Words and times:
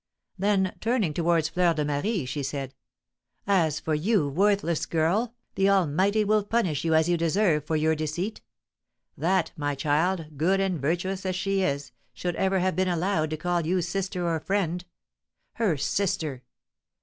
Then, 0.35 0.75
turning 0.81 1.13
towards 1.13 1.49
Fleur 1.49 1.75
de 1.75 1.85
Marie, 1.85 2.25
she 2.25 2.41
said: 2.41 2.73
"As 3.45 3.79
for 3.79 3.93
you, 3.93 4.27
worthless 4.27 4.87
girl, 4.87 5.35
the 5.53 5.69
Almighty 5.69 6.23
will 6.23 6.43
punish 6.43 6.83
you 6.83 6.95
as 6.95 7.07
you 7.07 7.17
deserve 7.17 7.65
for 7.65 7.75
your 7.75 7.93
deceit! 7.93 8.41
That 9.15 9.51
my 9.55 9.75
child, 9.75 10.37
good 10.37 10.59
and 10.59 10.81
virtuous 10.81 11.23
as 11.23 11.35
she 11.35 11.61
is, 11.61 11.91
should 12.15 12.35
ever 12.37 12.57
have 12.57 12.75
been 12.75 12.87
allowed 12.89 13.29
to 13.29 13.37
call 13.37 13.61
you 13.63 13.79
sister 13.83 14.27
or 14.27 14.39
friend. 14.39 14.83
Her 15.57 15.77
sister! 15.77 16.41